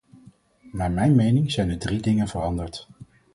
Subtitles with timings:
[0.71, 2.87] Naar mijn mening zijn er drie dingen veranderd.